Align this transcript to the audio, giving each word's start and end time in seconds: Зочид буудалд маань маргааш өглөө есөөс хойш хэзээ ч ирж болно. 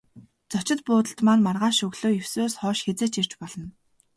Зочид 0.51 0.79
буудалд 0.87 1.19
маань 1.25 1.43
маргааш 1.47 1.77
өглөө 1.87 2.11
есөөс 2.23 2.53
хойш 2.57 2.79
хэзээ 2.85 3.09
ч 3.11 3.15
ирж 3.21 3.31
болно. 3.39 3.67